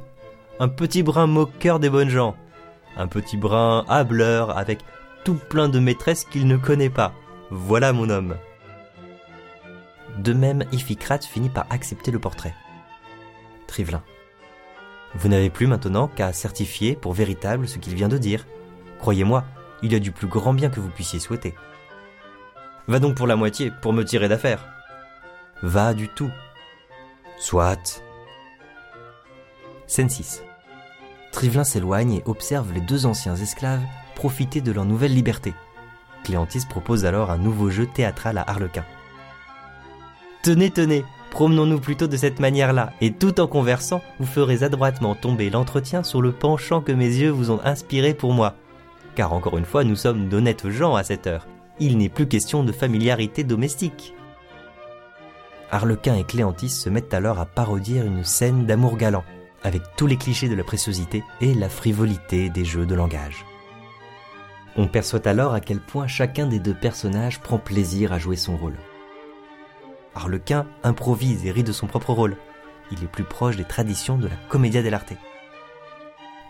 Un 0.60 0.68
petit 0.68 1.02
brin 1.02 1.26
moqueur 1.26 1.80
des 1.80 1.90
bonnes 1.90 2.08
gens. 2.08 2.36
Un 2.96 3.08
petit 3.08 3.36
brin 3.36 3.84
hableur 3.88 4.56
avec 4.56 4.78
tout 5.24 5.40
plein 5.48 5.68
de 5.68 5.80
maîtresses 5.80 6.22
qu'il 6.22 6.46
ne 6.46 6.56
connaît 6.56 6.88
pas. 6.88 7.14
Voilà 7.50 7.92
mon 7.92 8.08
homme. 8.10 8.36
De 10.18 10.32
même, 10.32 10.64
Iphicrate 10.72 11.24
finit 11.24 11.48
par 11.48 11.66
accepter 11.70 12.10
le 12.10 12.18
portrait. 12.18 12.54
Trivelin. 13.66 14.02
Vous 15.14 15.28
n'avez 15.28 15.50
plus 15.50 15.66
maintenant 15.66 16.08
qu'à 16.08 16.32
certifier 16.32 16.94
pour 16.94 17.12
véritable 17.12 17.68
ce 17.68 17.78
qu'il 17.78 17.94
vient 17.94 18.08
de 18.08 18.18
dire. 18.18 18.46
Croyez-moi, 18.98 19.44
il 19.82 19.92
y 19.92 19.96
a 19.96 20.00
du 20.00 20.12
plus 20.12 20.26
grand 20.26 20.54
bien 20.54 20.70
que 20.70 20.80
vous 20.80 20.90
puissiez 20.90 21.18
souhaiter. 21.18 21.54
Va 22.86 22.98
donc 22.98 23.16
pour 23.16 23.26
la 23.26 23.36
moitié, 23.36 23.72
pour 23.82 23.92
me 23.92 24.04
tirer 24.04 24.28
d'affaire. 24.28 24.66
Va 25.62 25.94
du 25.94 26.08
tout. 26.08 26.30
Soit. 27.38 28.02
Scène 29.86 30.10
6. 30.10 30.42
Trivelin 31.32 31.64
s'éloigne 31.64 32.14
et 32.14 32.22
observe 32.26 32.72
les 32.72 32.80
deux 32.80 33.06
anciens 33.06 33.36
esclaves 33.36 33.84
profiter 34.20 34.60
de 34.60 34.70
leur 34.70 34.84
nouvelle 34.84 35.14
liberté. 35.14 35.54
Cléantis 36.24 36.66
propose 36.68 37.06
alors 37.06 37.30
un 37.30 37.38
nouveau 37.38 37.70
jeu 37.70 37.86
théâtral 37.86 38.36
à 38.36 38.44
Harlequin. 38.46 38.84
Tenez, 40.42 40.70
tenez, 40.70 41.04
promenons-nous 41.30 41.80
plutôt 41.80 42.06
de 42.06 42.16
cette 42.16 42.40
manière-là, 42.40 42.94
et 43.02 43.12
tout 43.12 43.40
en 43.40 43.46
conversant, 43.46 44.00
vous 44.18 44.26
ferez 44.26 44.62
adroitement 44.62 45.14
tomber 45.14 45.50
l'entretien 45.50 46.02
sur 46.02 46.22
le 46.22 46.32
penchant 46.32 46.80
que 46.80 46.92
mes 46.92 47.04
yeux 47.04 47.28
vous 47.28 47.50
ont 47.50 47.60
inspiré 47.62 48.14
pour 48.14 48.32
moi. 48.32 48.54
Car 49.16 49.34
encore 49.34 49.58
une 49.58 49.66
fois, 49.66 49.84
nous 49.84 49.96
sommes 49.96 50.30
d'honnêtes 50.30 50.70
gens 50.70 50.94
à 50.94 51.04
cette 51.04 51.26
heure. 51.26 51.46
Il 51.78 51.98
n'est 51.98 52.08
plus 52.08 52.26
question 52.26 52.64
de 52.64 52.72
familiarité 52.72 53.44
domestique. 53.44 54.14
Harlequin 55.70 56.16
et 56.16 56.24
Cléantis 56.24 56.70
se 56.70 56.88
mettent 56.88 57.12
alors 57.12 57.38
à 57.38 57.44
parodier 57.44 58.00
une 58.00 58.24
scène 58.24 58.64
d'amour 58.64 58.96
galant, 58.96 59.24
avec 59.62 59.82
tous 59.96 60.06
les 60.06 60.16
clichés 60.16 60.48
de 60.48 60.54
la 60.54 60.64
préciosité 60.64 61.22
et 61.42 61.52
la 61.52 61.68
frivolité 61.68 62.48
des 62.48 62.64
jeux 62.64 62.86
de 62.86 62.94
langage. 62.94 63.44
On 64.76 64.86
perçoit 64.86 65.28
alors 65.28 65.52
à 65.52 65.60
quel 65.60 65.80
point 65.80 66.06
chacun 66.06 66.46
des 66.46 66.60
deux 66.60 66.74
personnages 66.74 67.40
prend 67.40 67.58
plaisir 67.58 68.14
à 68.14 68.18
jouer 68.18 68.36
son 68.36 68.56
rôle. 68.56 68.76
Harlequin 70.14 70.66
improvise 70.82 71.46
et 71.46 71.52
rit 71.52 71.64
de 71.64 71.72
son 71.72 71.86
propre 71.86 72.12
rôle. 72.12 72.36
Il 72.92 73.02
est 73.04 73.08
plus 73.08 73.24
proche 73.24 73.56
des 73.56 73.64
traditions 73.64 74.18
de 74.18 74.28
la 74.28 74.36
commedia 74.48 74.82
dell'arte. 74.82 75.12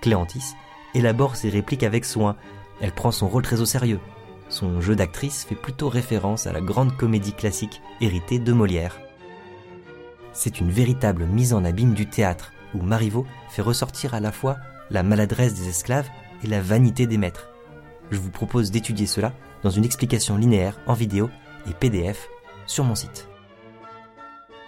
Cléantis 0.00 0.54
élabore 0.94 1.36
ses 1.36 1.50
répliques 1.50 1.82
avec 1.82 2.04
soin. 2.04 2.36
Elle 2.80 2.92
prend 2.92 3.10
son 3.10 3.28
rôle 3.28 3.42
très 3.42 3.60
au 3.60 3.66
sérieux. 3.66 4.00
Son 4.48 4.80
jeu 4.80 4.96
d'actrice 4.96 5.44
fait 5.44 5.54
plutôt 5.54 5.88
référence 5.88 6.46
à 6.46 6.52
la 6.52 6.60
grande 6.60 6.96
comédie 6.96 7.34
classique 7.34 7.82
héritée 8.00 8.38
de 8.38 8.52
Molière. 8.52 8.98
C'est 10.32 10.60
une 10.60 10.70
véritable 10.70 11.24
mise 11.26 11.52
en 11.52 11.64
abîme 11.64 11.94
du 11.94 12.06
théâtre, 12.06 12.52
où 12.74 12.82
Marivaux 12.82 13.26
fait 13.48 13.62
ressortir 13.62 14.14
à 14.14 14.20
la 14.20 14.32
fois 14.32 14.56
la 14.90 15.02
maladresse 15.02 15.54
des 15.54 15.68
esclaves 15.68 16.08
et 16.42 16.46
la 16.46 16.60
vanité 16.60 17.06
des 17.06 17.18
maîtres. 17.18 17.48
Je 18.10 18.18
vous 18.18 18.30
propose 18.30 18.70
d'étudier 18.70 19.06
cela 19.06 19.32
dans 19.62 19.70
une 19.70 19.84
explication 19.84 20.36
linéaire 20.36 20.80
en 20.86 20.94
vidéo 20.94 21.30
et 21.68 21.74
PDF 21.74 22.28
sur 22.66 22.84
mon 22.84 22.94
site. 22.94 23.29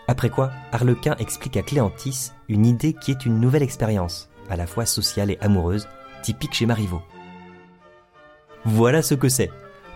Après 0.08 0.30
quoi, 0.30 0.50
Harlequin 0.72 1.14
explique 1.18 1.56
à 1.56 1.62
Cléantis 1.62 2.32
une 2.48 2.66
idée 2.66 2.92
qui 2.92 3.10
est 3.10 3.24
une 3.24 3.40
nouvelle 3.40 3.62
expérience, 3.62 4.28
à 4.50 4.56
la 4.56 4.66
fois 4.66 4.84
sociale 4.84 5.30
et 5.30 5.38
amoureuse, 5.40 5.88
typique 6.22 6.54
chez 6.54 6.66
Marivaux. 6.66 7.02
Voilà 8.64 9.02
ce 9.02 9.14
que 9.14 9.28
c'est. 9.28 9.50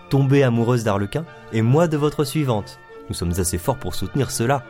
Tomber 0.09 0.43
amoureuse 0.43 0.83
d'Arlequin 0.83 1.25
et 1.51 1.61
moi 1.61 1.87
de 1.87 1.97
votre 1.97 2.23
suivante. 2.23 2.79
Nous 3.09 3.15
sommes 3.15 3.33
assez 3.37 3.57
forts 3.57 3.77
pour 3.77 3.95
soutenir 3.95 4.31
cela. 4.31 4.63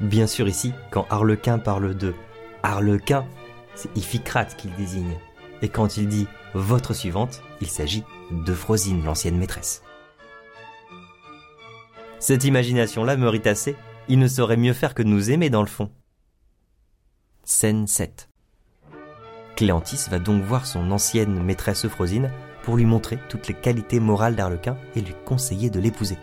Bien 0.00 0.26
sûr 0.26 0.48
ici, 0.48 0.72
quand 0.90 1.06
Harlequin 1.10 1.58
parle 1.58 1.94
de 1.94 2.14
Harlequin, 2.62 3.24
c'est 3.74 3.96
Iphicrate 3.96 4.56
qu'il 4.56 4.74
désigne. 4.74 5.16
Et 5.62 5.68
quand 5.68 5.96
il 5.96 6.08
dit 6.08 6.26
votre 6.54 6.94
suivante, 6.94 7.42
il 7.60 7.68
s'agit 7.68 8.04
de 8.30 8.52
Frosine, 8.52 9.04
l'ancienne 9.04 9.38
maîtresse. 9.38 9.82
Cette 12.18 12.44
imagination-là 12.44 13.16
me 13.16 13.28
rit 13.28 13.46
assez 13.46 13.76
il 14.08 14.18
ne 14.18 14.28
saurait 14.28 14.56
mieux 14.56 14.72
faire 14.72 14.94
que 14.94 15.02
nous 15.02 15.30
aimer 15.30 15.50
dans 15.50 15.62
le 15.62 15.68
fond. 15.68 15.90
Scène 17.44 17.86
7. 17.86 18.28
Cléantis 19.56 20.08
va 20.10 20.18
donc 20.18 20.42
voir 20.42 20.66
son 20.66 20.90
ancienne 20.90 21.42
maîtresse 21.42 21.84
Euphrosine 21.84 22.30
pour 22.62 22.76
lui 22.76 22.84
montrer 22.84 23.18
toutes 23.28 23.48
les 23.48 23.54
qualités 23.54 24.00
morales 24.00 24.36
d'Arlequin 24.36 24.76
et 24.94 25.00
lui 25.00 25.14
conseiller 25.24 25.70
de 25.70 25.80
l'épouser. 25.80 26.18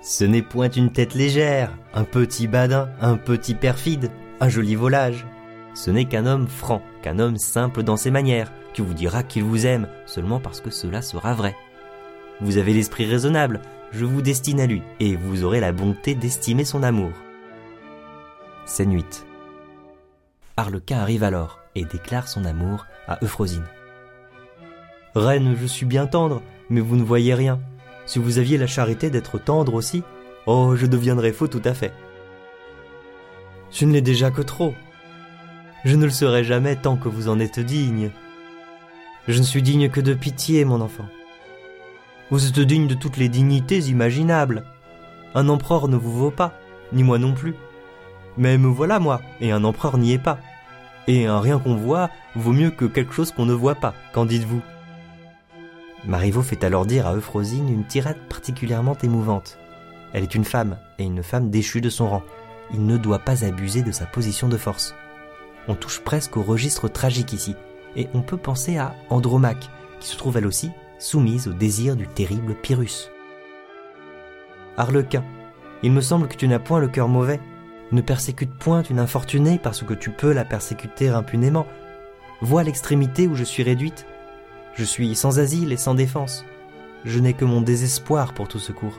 Ce 0.00 0.24
n'est 0.24 0.42
point 0.42 0.70
une 0.70 0.92
tête 0.92 1.14
légère, 1.14 1.76
un 1.92 2.04
petit 2.04 2.46
badin, 2.46 2.88
un 3.00 3.16
petit 3.16 3.54
perfide, 3.54 4.10
un 4.40 4.48
joli 4.48 4.76
volage. 4.76 5.26
Ce 5.74 5.90
n'est 5.90 6.06
qu'un 6.06 6.24
homme 6.24 6.48
franc, 6.48 6.80
qu'un 7.02 7.18
homme 7.18 7.36
simple 7.36 7.82
dans 7.82 7.96
ses 7.96 8.10
manières, 8.10 8.52
qui 8.72 8.80
vous 8.80 8.94
dira 8.94 9.22
qu'il 9.22 9.42
vous 9.42 9.66
aime 9.66 9.88
seulement 10.06 10.40
parce 10.40 10.60
que 10.60 10.70
cela 10.70 11.02
sera 11.02 11.34
vrai. 11.34 11.56
Vous 12.40 12.56
avez 12.56 12.72
l'esprit 12.72 13.04
raisonnable, 13.04 13.60
je 13.92 14.04
vous 14.04 14.22
destine 14.22 14.60
à 14.60 14.66
lui, 14.66 14.82
et 15.00 15.16
vous 15.16 15.44
aurez 15.44 15.60
la 15.60 15.72
bonté 15.72 16.14
d'estimer 16.14 16.64
son 16.64 16.82
amour. 16.82 17.12
Scène 18.66 18.92
8. 18.92 19.26
Arlequin 20.56 20.98
arrive 20.98 21.22
alors 21.22 21.58
et 21.74 21.84
déclare 21.84 22.28
son 22.28 22.44
amour 22.44 22.86
à 23.06 23.18
Euphrosine. 23.22 23.64
Reine, 25.14 25.56
je 25.58 25.66
suis 25.66 25.86
bien 25.86 26.06
tendre, 26.06 26.42
mais 26.68 26.80
vous 26.80 26.96
ne 26.96 27.02
voyez 27.02 27.34
rien. 27.34 27.60
Si 28.06 28.18
vous 28.18 28.38
aviez 28.38 28.58
la 28.58 28.66
charité 28.66 29.10
d'être 29.10 29.38
tendre 29.38 29.74
aussi, 29.74 30.02
oh, 30.46 30.76
je 30.76 30.86
deviendrais 30.86 31.32
faux 31.32 31.48
tout 31.48 31.62
à 31.64 31.74
fait. 31.74 31.92
Je 33.70 33.84
ne 33.84 33.92
l'ai 33.92 34.00
déjà 34.00 34.30
que 34.30 34.42
trop. 34.42 34.74
Je 35.84 35.96
ne 35.96 36.04
le 36.04 36.10
serai 36.10 36.44
jamais 36.44 36.76
tant 36.76 36.96
que 36.96 37.08
vous 37.08 37.28
en 37.28 37.38
êtes 37.38 37.60
digne. 37.60 38.10
Je 39.28 39.38
ne 39.38 39.44
suis 39.44 39.62
digne 39.62 39.90
que 39.90 40.00
de 40.00 40.14
pitié, 40.14 40.64
mon 40.64 40.80
enfant. 40.80 41.06
Vous 42.30 42.46
êtes 42.46 42.60
digne 42.60 42.86
de 42.86 42.94
toutes 42.94 43.16
les 43.16 43.30
dignités 43.30 43.78
imaginables. 43.78 44.64
Un 45.34 45.48
empereur 45.48 45.88
ne 45.88 45.96
vous 45.96 46.12
vaut 46.12 46.30
pas, 46.30 46.52
ni 46.92 47.02
moi 47.02 47.18
non 47.18 47.32
plus. 47.32 47.54
Mais 48.36 48.58
me 48.58 48.68
voilà 48.68 48.98
moi, 48.98 49.22
et 49.40 49.50
un 49.50 49.64
empereur 49.64 49.96
n'y 49.96 50.12
est 50.12 50.18
pas. 50.18 50.38
Et 51.06 51.24
un 51.24 51.40
rien 51.40 51.58
qu'on 51.58 51.74
voit 51.74 52.10
vaut 52.36 52.52
mieux 52.52 52.70
que 52.70 52.84
quelque 52.84 53.14
chose 53.14 53.32
qu'on 53.32 53.46
ne 53.46 53.54
voit 53.54 53.76
pas, 53.76 53.94
qu'en 54.12 54.26
dites-vous? 54.26 54.60
Marivaux 56.04 56.42
fait 56.42 56.64
alors 56.64 56.84
dire 56.84 57.06
à 57.06 57.14
Euphrosine 57.14 57.70
une 57.70 57.86
tirade 57.86 58.18
particulièrement 58.28 58.96
émouvante. 59.02 59.58
Elle 60.12 60.22
est 60.22 60.34
une 60.34 60.44
femme, 60.44 60.76
et 60.98 61.04
une 61.04 61.22
femme 61.22 61.48
déchue 61.48 61.80
de 61.80 61.88
son 61.88 62.10
rang. 62.10 62.22
Il 62.74 62.84
ne 62.84 62.98
doit 62.98 63.20
pas 63.20 63.42
abuser 63.42 63.80
de 63.80 63.90
sa 63.90 64.04
position 64.04 64.48
de 64.48 64.58
force. 64.58 64.94
On 65.66 65.74
touche 65.74 66.00
presque 66.00 66.36
au 66.36 66.42
registre 66.42 66.88
tragique 66.88 67.32
ici, 67.32 67.56
et 67.96 68.06
on 68.12 68.20
peut 68.20 68.36
penser 68.36 68.76
à 68.76 68.94
Andromaque, 69.08 69.70
qui 69.98 70.08
se 70.08 70.16
trouve 70.18 70.36
elle 70.36 70.46
aussi 70.46 70.70
soumise 70.98 71.48
au 71.48 71.52
désir 71.52 71.96
du 71.96 72.06
terrible 72.06 72.54
Pyrrhus. 72.54 73.10
Arlequin, 74.76 75.24
il 75.82 75.92
me 75.92 76.00
semble 76.00 76.28
que 76.28 76.36
tu 76.36 76.48
n'as 76.48 76.58
point 76.58 76.80
le 76.80 76.88
cœur 76.88 77.08
mauvais. 77.08 77.40
Ne 77.90 78.00
persécute 78.00 78.54
point 78.58 78.82
une 78.82 78.98
infortunée 78.98 79.58
parce 79.58 79.82
que 79.82 79.94
tu 79.94 80.10
peux 80.10 80.32
la 80.32 80.44
persécuter 80.44 81.08
impunément. 81.08 81.66
Vois 82.40 82.62
l'extrémité 82.62 83.26
où 83.26 83.34
je 83.34 83.44
suis 83.44 83.62
réduite. 83.62 84.06
Je 84.74 84.84
suis 84.84 85.14
sans 85.14 85.38
asile 85.38 85.72
et 85.72 85.76
sans 85.76 85.94
défense. 85.94 86.44
Je 87.04 87.18
n'ai 87.18 87.32
que 87.32 87.44
mon 87.44 87.60
désespoir 87.60 88.34
pour 88.34 88.48
tout 88.48 88.58
secours. 88.58 88.98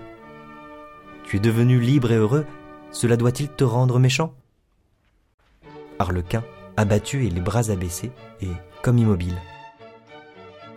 Tu 1.24 1.38
es 1.38 1.40
devenu 1.40 1.80
libre 1.80 2.12
et 2.12 2.16
heureux, 2.16 2.46
cela 2.92 3.18
doit-il 3.18 3.50
te 3.50 3.64
rendre 3.64 4.00
méchant? 4.00 4.34
Arlequin, 6.00 6.44
abattu 6.76 7.28
et 7.28 7.30
les 7.30 7.42
bras 7.42 7.70
abaissés, 7.70 8.12
et 8.42 8.50
comme 8.82 8.98
immobile. 8.98 9.38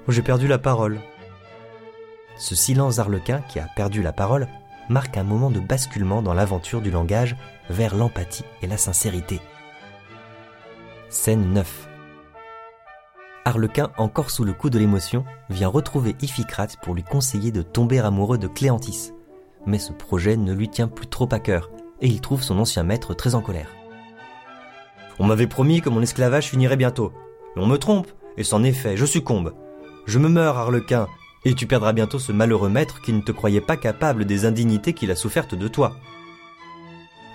J'ai 0.09 0.23
perdu 0.23 0.49
la 0.49 0.59
parole. 0.59 0.99
Ce 2.37 2.55
silence 2.55 2.97
d'Arlequin 2.97 3.41
qui 3.49 3.59
a 3.59 3.69
perdu 3.77 4.03
la 4.03 4.13
parole 4.13 4.49
marque 4.89 5.17
un 5.17 5.25
moment 5.25 5.51
de 5.51 5.61
basculement 5.61 6.23
dans 6.23 6.35
l'aventure 6.35 6.81
du 6.81 6.91
langage 6.91 7.37
vers 7.71 7.95
l'empathie 7.95 8.45
et 8.63 8.67
la 8.67 8.77
sincérité. 8.77 9.41
Scène 11.09 11.53
9 11.53 11.89
Arlequin, 13.45 13.91
encore 13.99 14.31
sous 14.31 14.45
le 14.45 14.53
coup 14.53 14.71
de 14.71 14.79
l'émotion, 14.79 15.25
vient 15.51 15.69
retrouver 15.69 16.15
Iphicrate 16.23 16.77
pour 16.81 16.95
lui 16.95 17.03
conseiller 17.03 17.51
de 17.51 17.63
tomber 17.63 17.99
amoureux 17.99 18.39
de 18.39 18.47
Cléantis. 18.47 19.13
Mais 19.67 19.79
ce 19.79 19.93
projet 19.93 20.37
ne 20.37 20.53
lui 20.53 20.69
tient 20.69 20.89
plus 20.89 21.09
trop 21.09 21.29
à 21.33 21.39
cœur, 21.39 21.71
et 22.01 22.07
il 22.07 22.21
trouve 22.21 22.43
son 22.43 22.59
ancien 22.59 22.83
maître 22.83 23.15
très 23.15 23.35
en 23.35 23.41
colère. 23.41 23.69
On 25.19 25.27
m'avait 25.27 25.47
promis 25.47 25.81
que 25.81 25.89
mon 25.89 26.03
esclavage 26.03 26.49
finirait 26.49 26.77
bientôt. 26.77 27.13
Mais 27.55 27.63
on 27.63 27.67
me 27.67 27.79
trompe, 27.79 28.09
et 28.37 28.45
c'en 28.45 28.63
est 28.63 28.73
fait, 28.73 28.97
je 28.97 29.07
succombe. 29.07 29.55
Je 30.07 30.19
me 30.19 30.29
meurs, 30.29 30.57
Arlequin, 30.57 31.09
et 31.45 31.55
tu 31.55 31.67
perdras 31.67 31.93
bientôt 31.93 32.19
ce 32.19 32.33
malheureux 32.33 32.69
maître 32.69 33.01
qui 33.01 33.13
ne 33.13 33.21
te 33.21 33.33
croyait 33.33 33.61
pas 33.61 33.77
capable 33.77 34.25
des 34.25 34.45
indignités 34.45 34.93
qu'il 34.93 35.11
a 35.11 35.17
souffertes 35.17 35.55
de 35.55 35.69
toi. 35.69 35.97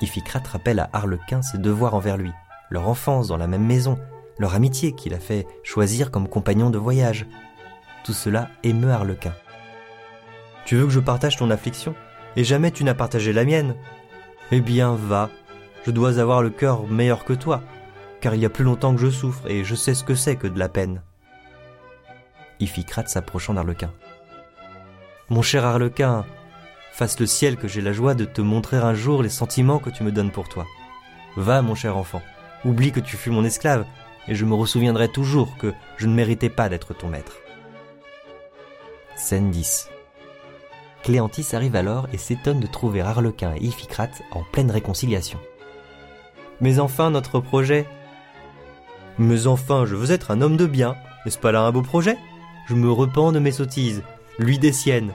Iphicrate 0.01 0.47
rappelle 0.47 0.79
à 0.79 0.89
Arlequin 0.93 1.41
ses 1.41 1.57
devoirs 1.57 1.95
envers 1.95 2.17
lui, 2.17 2.31
leur 2.69 2.87
enfance 2.87 3.27
dans 3.27 3.37
la 3.37 3.47
même 3.47 3.65
maison, 3.65 3.97
leur 4.37 4.55
amitié 4.55 4.93
qu'il 4.93 5.13
a 5.13 5.19
fait 5.19 5.47
choisir 5.63 6.11
comme 6.11 6.27
compagnon 6.27 6.69
de 6.69 6.77
voyage. 6.77 7.25
Tout 8.03 8.13
cela 8.13 8.49
émeut 8.63 8.91
Arlequin. 8.91 9.33
Tu 10.65 10.75
veux 10.75 10.85
que 10.85 10.91
je 10.91 10.99
partage 10.99 11.37
ton 11.37 11.49
affliction? 11.49 11.95
Et 12.35 12.43
jamais 12.43 12.71
tu 12.71 12.83
n'as 12.83 12.93
partagé 12.93 13.33
la 13.33 13.45
mienne? 13.45 13.75
Eh 14.51 14.61
bien, 14.61 14.93
va. 14.95 15.29
Je 15.85 15.91
dois 15.91 16.19
avoir 16.19 16.43
le 16.43 16.49
cœur 16.49 16.85
meilleur 16.87 17.25
que 17.25 17.33
toi, 17.33 17.63
car 18.21 18.35
il 18.35 18.41
y 18.41 18.45
a 18.45 18.49
plus 18.49 18.63
longtemps 18.63 18.93
que 18.93 19.01
je 19.01 19.09
souffre 19.09 19.47
et 19.47 19.63
je 19.63 19.75
sais 19.75 19.93
ce 19.93 20.03
que 20.03 20.13
c'est 20.13 20.35
que 20.35 20.47
de 20.47 20.59
la 20.59 20.69
peine. 20.69 21.01
Iphicrate 22.59 23.09
s'approchant 23.09 23.53
d'Arlequin. 23.53 23.91
Mon 25.29 25.41
cher 25.41 25.65
Arlequin, 25.65 26.25
fasse 26.91 27.19
le 27.19 27.25
ciel 27.25 27.57
que 27.57 27.67
j'ai 27.67 27.81
la 27.81 27.93
joie 27.93 28.15
de 28.15 28.25
te 28.25 28.41
montrer 28.41 28.77
un 28.77 28.93
jour 28.93 29.21
les 29.21 29.29
sentiments 29.29 29.79
que 29.79 29.89
tu 29.89 30.03
me 30.03 30.11
donnes 30.11 30.31
pour 30.31 30.49
toi. 30.49 30.65
Va, 31.35 31.61
mon 31.61 31.75
cher 31.75 31.97
enfant, 31.97 32.21
oublie 32.65 32.91
que 32.91 32.99
tu 32.99 33.17
fus 33.17 33.29
mon 33.29 33.43
esclave, 33.43 33.85
et 34.27 34.35
je 34.35 34.45
me 34.45 34.55
ressouviendrai 34.55 35.09
toujours 35.09 35.57
que 35.57 35.73
je 35.97 36.07
ne 36.07 36.13
méritais 36.13 36.49
pas 36.49 36.69
d'être 36.69 36.93
ton 36.93 37.07
maître. 37.07 37.37
Scène 39.15 39.51
10 39.51 39.89
Cléantis 41.03 41.55
arrive 41.55 41.75
alors 41.75 42.07
et 42.11 42.17
s'étonne 42.17 42.59
de 42.59 42.67
trouver 42.67 43.01
Arlequin 43.01 43.53
et 43.55 43.63
Iphicrate 43.63 44.21
en 44.31 44.43
pleine 44.43 44.71
réconciliation. 44.71 45.39
Mais 46.61 46.79
enfin, 46.79 47.11
notre 47.11 47.39
projet 47.39 47.85
Mais 49.17 49.47
enfin, 49.47 49.85
je 49.85 49.95
veux 49.95 50.11
être 50.11 50.31
un 50.31 50.41
homme 50.41 50.57
de 50.57 50.65
bien, 50.65 50.95
n'est-ce 51.25 51.37
pas 51.37 51.51
là 51.51 51.61
un 51.61 51.71
beau 51.71 51.81
projet? 51.81 52.17
Je 52.67 52.75
me 52.75 52.91
repens 52.91 53.31
de 53.31 53.39
mes 53.39 53.53
sottises, 53.53 54.03
lui 54.39 54.59
des 54.59 54.73
siennes. 54.73 55.13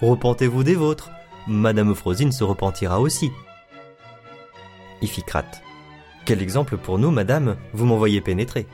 Repentez-vous 0.00 0.62
des 0.62 0.76
vôtres. 0.76 1.10
Madame 1.48 1.96
Frosine 1.96 2.30
se 2.30 2.44
repentira 2.44 3.00
aussi. 3.00 3.32
Iphicrate. 5.00 5.62
Quel 6.24 6.40
exemple 6.40 6.76
pour 6.76 7.00
nous, 7.00 7.10
madame, 7.10 7.56
vous 7.72 7.86
m'envoyez 7.86 8.20
pénétrer. 8.20 8.68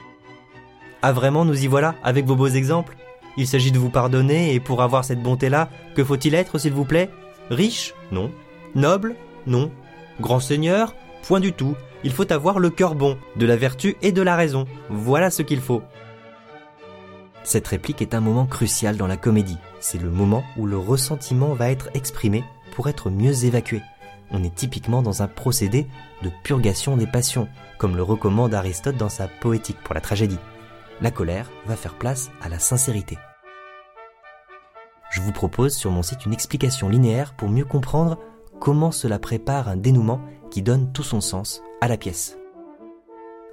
Ah 1.00 1.12
vraiment, 1.12 1.46
nous 1.46 1.64
y 1.64 1.66
voilà, 1.68 1.94
avec 2.04 2.26
vos 2.26 2.36
beaux 2.36 2.48
exemples 2.48 2.96
Il 3.38 3.46
s'agit 3.46 3.72
de 3.72 3.78
vous 3.78 3.88
pardonner, 3.88 4.52
et 4.52 4.60
pour 4.60 4.82
avoir 4.82 5.06
cette 5.06 5.22
bonté-là, 5.22 5.70
que 5.94 6.04
faut-il 6.04 6.34
être, 6.34 6.58
s'il 6.58 6.74
vous 6.74 6.84
plaît? 6.84 7.08
Riche? 7.48 7.94
Non. 8.12 8.30
Noble? 8.74 9.16
Non. 9.46 9.70
Grand 10.20 10.40
seigneur? 10.40 10.94
Point 11.22 11.40
du 11.40 11.54
tout. 11.54 11.76
Il 12.04 12.12
faut 12.12 12.30
avoir 12.30 12.58
le 12.58 12.68
cœur 12.68 12.94
bon, 12.94 13.16
de 13.36 13.46
la 13.46 13.56
vertu 13.56 13.96
et 14.02 14.12
de 14.12 14.20
la 14.20 14.36
raison. 14.36 14.66
Voilà 14.90 15.30
ce 15.30 15.40
qu'il 15.40 15.60
faut. 15.60 15.82
Cette 17.48 17.68
réplique 17.68 18.02
est 18.02 18.12
un 18.12 18.20
moment 18.20 18.44
crucial 18.44 18.98
dans 18.98 19.06
la 19.06 19.16
comédie. 19.16 19.56
C'est 19.80 19.96
le 19.96 20.10
moment 20.10 20.44
où 20.58 20.66
le 20.66 20.76
ressentiment 20.76 21.54
va 21.54 21.70
être 21.70 21.88
exprimé 21.94 22.44
pour 22.72 22.90
être 22.90 23.08
mieux 23.08 23.46
évacué. 23.46 23.80
On 24.30 24.44
est 24.44 24.54
typiquement 24.54 25.00
dans 25.00 25.22
un 25.22 25.28
procédé 25.28 25.86
de 26.20 26.30
purgation 26.44 26.98
des 26.98 27.06
passions, 27.06 27.48
comme 27.78 27.96
le 27.96 28.02
recommande 28.02 28.52
Aristote 28.52 28.98
dans 28.98 29.08
sa 29.08 29.28
poétique 29.28 29.78
pour 29.82 29.94
la 29.94 30.02
tragédie. 30.02 30.36
La 31.00 31.10
colère 31.10 31.50
va 31.64 31.74
faire 31.74 31.94
place 31.94 32.30
à 32.42 32.50
la 32.50 32.58
sincérité. 32.58 33.16
Je 35.10 35.22
vous 35.22 35.32
propose 35.32 35.74
sur 35.74 35.90
mon 35.90 36.02
site 36.02 36.26
une 36.26 36.34
explication 36.34 36.90
linéaire 36.90 37.32
pour 37.32 37.48
mieux 37.48 37.64
comprendre 37.64 38.18
comment 38.60 38.90
cela 38.90 39.18
prépare 39.18 39.70
un 39.70 39.76
dénouement 39.78 40.20
qui 40.50 40.60
donne 40.60 40.92
tout 40.92 41.02
son 41.02 41.22
sens 41.22 41.62
à 41.80 41.88
la 41.88 41.96
pièce. 41.96 42.36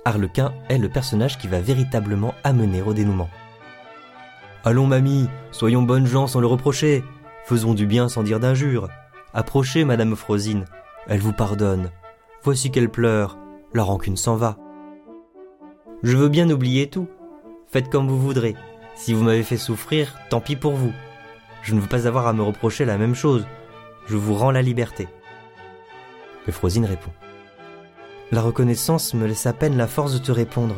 Arlequin 0.04 0.54
est 0.68 0.80
le 0.80 0.90
personnage 0.90 1.38
qui 1.38 1.48
va 1.48 1.62
véritablement 1.62 2.34
amener 2.44 2.82
au 2.82 2.94
dénouement. 2.94 3.30
Allons 4.68 4.88
mamie, 4.88 5.30
soyons 5.52 5.84
bonnes 5.84 6.08
gens 6.08 6.26
sans 6.26 6.40
le 6.40 6.48
reprocher, 6.48 7.04
faisons 7.46 7.76
du 7.76 7.86
bien 7.86 8.10
sans 8.10 8.24
dire 8.24 8.40
d'injures. 8.40 8.90
Approchez 9.32 9.86
Madame 9.86 10.16
Frosine, 10.16 10.66
elle 11.06 11.20
vous 11.20 11.34
pardonne. 11.34 11.92
Voici 12.42 12.72
qu'elle 12.72 12.90
pleure, 12.90 13.38
la 13.76 13.84
rancune 13.84 14.18
s'en 14.18 14.36
va. 14.36 14.58
Je 16.02 16.18
veux 16.18 16.30
bien 16.30 16.50
oublier 16.50 16.90
tout. 16.90 17.08
Faites 17.68 17.92
comme 17.92 18.08
vous 18.08 18.20
voudrez. 18.20 18.56
Si 18.96 19.14
vous 19.14 19.24
m'avez 19.24 19.44
fait 19.44 19.58
souffrir, 19.58 20.18
tant 20.32 20.42
pis 20.42 20.56
pour 20.56 20.74
vous. 20.74 20.94
Je 21.62 21.76
ne 21.76 21.80
veux 21.80 21.88
pas 21.88 22.08
avoir 22.08 22.26
à 22.26 22.34
me 22.34 22.42
reprocher 22.42 22.86
la 22.86 22.98
même 22.98 23.14
chose. 23.14 23.46
Je 24.08 24.18
vous 24.18 24.34
rends 24.34 24.52
la 24.52 24.64
liberté. 24.64 25.08
Mais 26.48 26.88
répond. 26.88 27.12
La 28.32 28.42
reconnaissance 28.42 29.14
me 29.14 29.28
laisse 29.28 29.46
à 29.46 29.54
peine 29.54 29.78
la 29.78 29.86
force 29.86 30.14
de 30.14 30.26
te 30.26 30.32
répondre. 30.32 30.76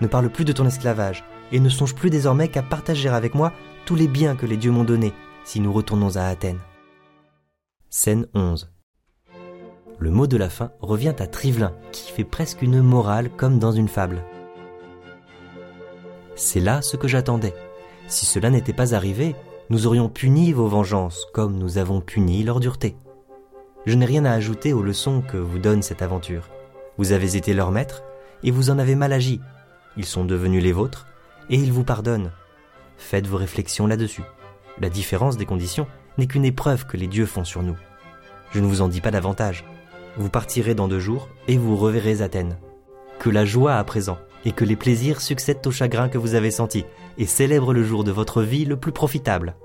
Ne 0.00 0.08
parle 0.08 0.30
plus 0.30 0.44
de 0.44 0.52
ton 0.52 0.66
esclavage 0.66 1.22
et 1.54 1.60
ne 1.60 1.68
songe 1.68 1.94
plus 1.94 2.10
désormais 2.10 2.48
qu'à 2.48 2.62
partager 2.62 3.08
avec 3.08 3.34
moi 3.34 3.52
tous 3.86 3.94
les 3.94 4.08
biens 4.08 4.34
que 4.34 4.44
les 4.44 4.56
dieux 4.56 4.72
m'ont 4.72 4.84
donnés 4.84 5.14
si 5.44 5.60
nous 5.60 5.72
retournons 5.72 6.16
à 6.16 6.24
Athènes. 6.24 6.58
Scène 7.90 8.26
11 8.34 8.72
Le 9.98 10.10
mot 10.10 10.26
de 10.26 10.36
la 10.36 10.50
fin 10.50 10.72
revient 10.80 11.14
à 11.20 11.28
Trivelin, 11.28 11.72
qui 11.92 12.10
fait 12.10 12.24
presque 12.24 12.60
une 12.60 12.82
morale 12.82 13.30
comme 13.30 13.60
dans 13.60 13.70
une 13.70 13.86
fable. 13.86 14.24
C'est 16.34 16.58
là 16.58 16.82
ce 16.82 16.96
que 16.96 17.06
j'attendais. 17.06 17.54
Si 18.08 18.26
cela 18.26 18.50
n'était 18.50 18.72
pas 18.72 18.92
arrivé, 18.92 19.36
nous 19.70 19.86
aurions 19.86 20.08
puni 20.08 20.52
vos 20.52 20.66
vengeances 20.66 21.24
comme 21.32 21.56
nous 21.56 21.78
avons 21.78 22.00
puni 22.00 22.42
leur 22.42 22.58
dureté. 22.58 22.96
Je 23.86 23.94
n'ai 23.94 24.06
rien 24.06 24.24
à 24.24 24.32
ajouter 24.32 24.72
aux 24.72 24.82
leçons 24.82 25.22
que 25.22 25.36
vous 25.36 25.60
donne 25.60 25.82
cette 25.82 26.02
aventure. 26.02 26.48
Vous 26.98 27.12
avez 27.12 27.36
été 27.36 27.54
leur 27.54 27.70
maître 27.70 28.02
et 28.42 28.50
vous 28.50 28.70
en 28.70 28.78
avez 28.80 28.96
mal 28.96 29.12
agi. 29.12 29.40
Ils 29.96 30.04
sont 30.04 30.24
devenus 30.24 30.62
les 30.62 30.72
vôtres 30.72 31.06
et 31.50 31.56
ils 31.56 31.72
vous 31.72 31.84
pardonnent. 31.84 32.32
Faites 32.96 33.26
vos 33.26 33.36
réflexions 33.36 33.86
là-dessus. 33.86 34.22
La 34.80 34.88
différence 34.88 35.36
des 35.36 35.46
conditions 35.46 35.86
n'est 36.18 36.26
qu'une 36.26 36.44
épreuve 36.44 36.86
que 36.86 36.96
les 36.96 37.06
dieux 37.06 37.26
font 37.26 37.44
sur 37.44 37.62
nous. 37.62 37.76
Je 38.52 38.60
ne 38.60 38.66
vous 38.66 38.82
en 38.82 38.88
dis 38.88 39.00
pas 39.00 39.10
davantage. 39.10 39.64
Vous 40.16 40.30
partirez 40.30 40.74
dans 40.74 40.88
deux 40.88 41.00
jours 41.00 41.28
et 41.48 41.58
vous 41.58 41.76
reverrez 41.76 42.22
Athènes. 42.22 42.56
Que 43.18 43.30
la 43.30 43.44
joie 43.44 43.76
à 43.76 43.84
présent 43.84 44.18
et 44.44 44.52
que 44.52 44.64
les 44.64 44.76
plaisirs 44.76 45.20
succèdent 45.20 45.66
au 45.66 45.70
chagrin 45.70 46.08
que 46.08 46.18
vous 46.18 46.34
avez 46.34 46.50
senti 46.50 46.84
et 47.18 47.26
célèbrent 47.26 47.72
le 47.72 47.82
jour 47.82 48.04
de 48.04 48.12
votre 48.12 48.42
vie 48.42 48.64
le 48.64 48.76
plus 48.76 48.92
profitable. 48.92 49.56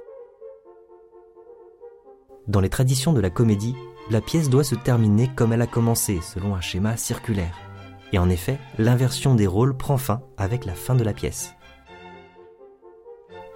Dans 2.48 2.62
les 2.62 2.70
traditions 2.70 3.14
de 3.14 3.22
la 3.22 3.30
comédie, 3.30 3.76
la 4.10 4.22
pièce 4.22 4.50
doit 4.50 4.64
se 4.64 4.76
terminer 4.76 5.30
comme 5.36 5.54
elle 5.54 5.62
a 5.62 5.68
commencé, 5.68 6.20
selon 6.22 6.56
un 6.56 6.62
schéma 6.62 6.98
circulaire. 6.98 7.56
Et 8.12 8.18
en 8.18 8.30
effet, 8.30 8.58
l'inversion 8.80 9.36
des 9.36 9.46
rôles 9.46 9.78
prend 9.78 9.98
fin 9.98 10.22
avec 10.38 10.66
la 10.66 10.74
fin 10.74 10.96
de 10.96 11.04
la 11.04 11.14
pièce. 11.14 11.54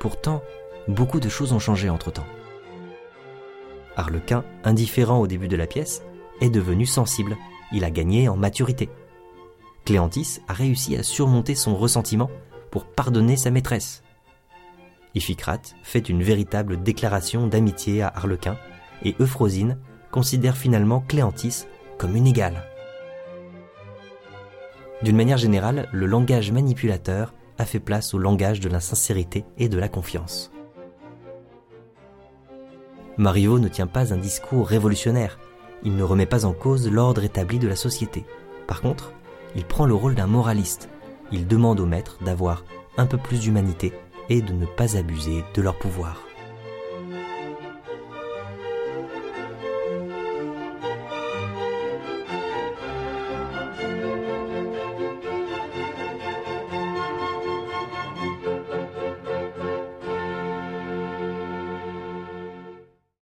Pourtant, 0.03 0.43
beaucoup 0.89 1.21
de 1.21 1.29
choses 1.29 1.53
ont 1.53 1.59
changé 1.59 1.89
entre-temps. 1.89 2.25
Arlequin, 3.95 4.43
indifférent 4.65 5.17
au 5.21 5.27
début 5.27 5.47
de 5.47 5.55
la 5.55 5.65
pièce, 5.65 6.03
est 6.41 6.49
devenu 6.49 6.85
sensible, 6.85 7.37
il 7.71 7.85
a 7.85 7.89
gagné 7.89 8.27
en 8.27 8.35
maturité. 8.35 8.89
Cléantis 9.85 10.41
a 10.49 10.53
réussi 10.53 10.97
à 10.97 11.03
surmonter 11.03 11.55
son 11.55 11.77
ressentiment 11.77 12.29
pour 12.69 12.83
pardonner 12.83 13.37
sa 13.37 13.49
maîtresse. 13.49 14.03
Iphicrate 15.15 15.73
fait 15.83 16.09
une 16.09 16.21
véritable 16.21 16.83
déclaration 16.83 17.47
d'amitié 17.47 18.01
à 18.01 18.09
Arlequin 18.13 18.57
et 19.03 19.15
Euphrosine 19.21 19.77
considère 20.11 20.57
finalement 20.57 20.99
Cléantis 20.99 21.63
comme 21.97 22.17
une 22.17 22.27
égale. 22.27 22.65
D'une 25.01 25.15
manière 25.15 25.37
générale, 25.37 25.87
le 25.93 26.07
langage 26.07 26.51
manipulateur 26.51 27.33
a 27.57 27.65
fait 27.65 27.79
place 27.79 28.13
au 28.13 28.17
langage 28.17 28.59
de 28.59 28.69
la 28.69 28.79
sincérité 28.79 29.45
et 29.57 29.69
de 29.69 29.77
la 29.77 29.89
confiance. 29.89 30.51
Marivaux 33.17 33.59
ne 33.59 33.67
tient 33.67 33.87
pas 33.87 34.13
un 34.13 34.17
discours 34.17 34.67
révolutionnaire, 34.67 35.37
il 35.83 35.95
ne 35.95 36.03
remet 36.03 36.25
pas 36.25 36.45
en 36.45 36.53
cause 36.53 36.89
l'ordre 36.89 37.23
établi 37.23 37.59
de 37.59 37.67
la 37.67 37.75
société. 37.75 38.25
Par 38.67 38.81
contre, 38.81 39.13
il 39.55 39.65
prend 39.65 39.85
le 39.85 39.93
rôle 39.93 40.15
d'un 40.15 40.27
moraliste, 40.27 40.89
il 41.31 41.47
demande 41.47 41.79
aux 41.79 41.85
maîtres 41.85 42.17
d'avoir 42.23 42.63
un 42.97 43.05
peu 43.05 43.17
plus 43.17 43.39
d'humanité 43.39 43.93
et 44.29 44.41
de 44.41 44.53
ne 44.53 44.65
pas 44.65 44.97
abuser 44.97 45.43
de 45.53 45.61
leur 45.61 45.77
pouvoir. 45.77 46.21